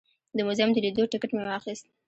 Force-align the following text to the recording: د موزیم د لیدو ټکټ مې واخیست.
د 0.35 0.37
موزیم 0.47 0.69
د 0.73 0.77
لیدو 0.85 1.09
ټکټ 1.11 1.31
مې 1.35 1.43
واخیست. 1.47 1.85